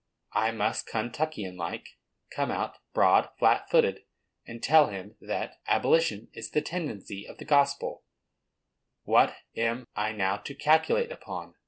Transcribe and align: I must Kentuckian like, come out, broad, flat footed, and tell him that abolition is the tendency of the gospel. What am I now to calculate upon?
I 0.33 0.49
must 0.49 0.87
Kentuckian 0.87 1.57
like, 1.57 1.89
come 2.33 2.49
out, 2.49 2.79
broad, 2.91 3.29
flat 3.37 3.69
footed, 3.69 3.99
and 4.47 4.63
tell 4.63 4.87
him 4.87 5.15
that 5.21 5.59
abolition 5.67 6.27
is 6.33 6.49
the 6.49 6.61
tendency 6.63 7.27
of 7.27 7.37
the 7.37 7.45
gospel. 7.45 8.03
What 9.03 9.35
am 9.55 9.85
I 9.95 10.13
now 10.13 10.37
to 10.37 10.55
calculate 10.55 11.11
upon? 11.11 11.53